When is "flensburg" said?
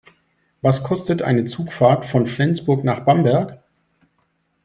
2.25-2.83